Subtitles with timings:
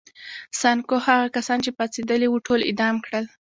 [0.61, 3.25] سانکو هغه کسان چې پاڅېدلي وو ټول اعدام کړل.